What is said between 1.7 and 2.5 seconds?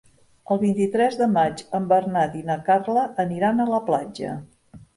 en Bernat i